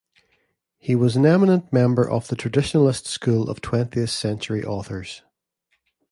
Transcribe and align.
He 0.79 0.95
was 0.95 1.15
an 1.15 1.27
eminent 1.27 1.71
member 1.71 2.09
of 2.09 2.27
the 2.27 2.35
"Traditionalist 2.35 3.05
School" 3.05 3.51
of 3.51 3.61
twentieth-century 3.61 4.63
authors. 4.65 5.21